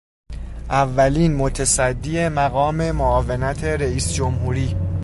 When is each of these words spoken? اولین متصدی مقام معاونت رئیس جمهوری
اولین 0.69 1.35
متصدی 1.35 2.27
مقام 2.27 2.91
معاونت 2.91 3.63
رئیس 3.63 4.13
جمهوری 4.13 4.75